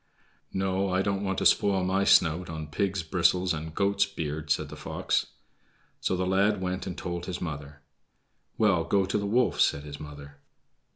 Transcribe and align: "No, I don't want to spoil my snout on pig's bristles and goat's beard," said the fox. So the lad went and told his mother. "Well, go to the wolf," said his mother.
"No, 0.51 0.89
I 0.89 1.03
don't 1.03 1.23
want 1.23 1.37
to 1.37 1.45
spoil 1.45 1.83
my 1.83 2.05
snout 2.05 2.49
on 2.49 2.65
pig's 2.71 3.03
bristles 3.03 3.53
and 3.53 3.75
goat's 3.75 4.03
beard," 4.07 4.49
said 4.49 4.69
the 4.69 4.75
fox. 4.75 5.27
So 5.99 6.15
the 6.17 6.25
lad 6.25 6.59
went 6.59 6.87
and 6.87 6.97
told 6.97 7.27
his 7.27 7.39
mother. 7.39 7.83
"Well, 8.57 8.83
go 8.83 9.05
to 9.05 9.17
the 9.19 9.27
wolf," 9.27 9.61
said 9.61 9.83
his 9.83 9.99
mother. 9.99 10.37